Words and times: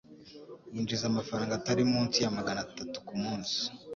Yinjiza 0.73 1.05
amafaranga 1.07 1.53
atari 1.59 1.83
munsi 1.93 2.17
ya 2.23 2.33
magana 2.37 2.59
atatu 2.67 2.97
kumunsi. 3.07 3.57